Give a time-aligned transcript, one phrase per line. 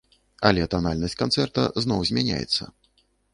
[0.49, 2.63] Але танальнасць канцэрта зноў змяняецца.